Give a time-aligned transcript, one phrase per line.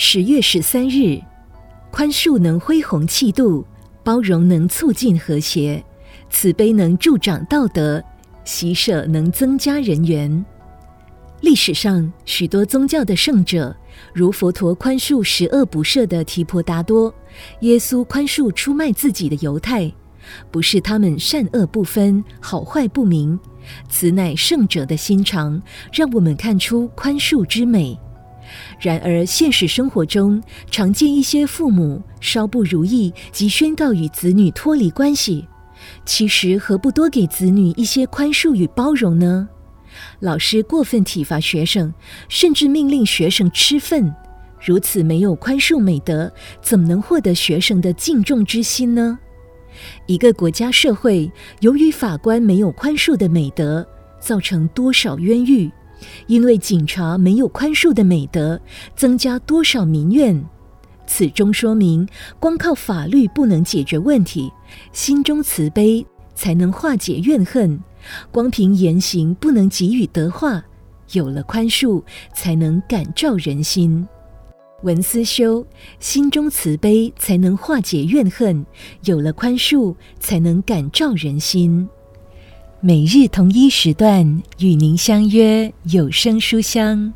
[0.00, 1.20] 十月十三日，
[1.90, 3.66] 宽恕能恢弘气度，
[4.04, 5.84] 包容能促进和谐，
[6.30, 8.00] 慈悲能助长道德，
[8.44, 10.44] 喜舍能增加人缘。
[11.40, 13.76] 历史上许多宗教的圣者，
[14.14, 17.12] 如佛陀宽恕十恶不赦的提婆达多，
[17.62, 19.92] 耶稣宽恕出卖自己的犹太，
[20.52, 23.36] 不是他们善恶不分、好坏不明，
[23.88, 25.60] 此乃圣者的心肠，
[25.92, 27.98] 让我们看出宽恕之美。
[28.80, 35.46] 然而，现实生活中常见一些父母稍不如意即宣告与子女脱离关系，
[36.04, 39.48] 其实何不多给子女一些宽恕与包容呢？
[40.20, 41.92] 老师过分体罚学生，
[42.28, 44.14] 甚至命令学生吃粪，
[44.64, 49.18] 如此没有宽恕美德，怎么能获得学生的敬重之心呢？
[50.06, 51.30] 一个国家社会，
[51.60, 53.86] 由于法官没有宽恕的美德，
[54.20, 55.70] 造成多少冤狱？
[56.26, 58.60] 因为警察没有宽恕的美德，
[58.96, 60.44] 增加多少民怨？
[61.06, 62.06] 此中说明，
[62.38, 64.52] 光靠法律不能解决问题，
[64.92, 67.78] 心中慈悲才能化解怨恨；
[68.30, 70.62] 光凭言行不能给予德化，
[71.12, 72.02] 有了宽恕
[72.34, 74.06] 才能感召人心。
[74.82, 75.66] 文思修，
[75.98, 78.64] 心中慈悲才能化解怨恨，
[79.04, 81.88] 有了宽恕才能感召人心。
[82.80, 87.12] 每日同一时段与您相约有声书香。